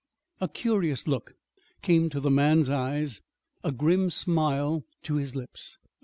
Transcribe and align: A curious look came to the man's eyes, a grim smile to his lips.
A 0.39 0.47
curious 0.49 1.07
look 1.07 1.35
came 1.83 2.09
to 2.09 2.19
the 2.19 2.31
man's 2.31 2.71
eyes, 2.71 3.21
a 3.63 3.71
grim 3.71 4.09
smile 4.09 4.83
to 5.03 5.17
his 5.17 5.35
lips. 5.35 5.77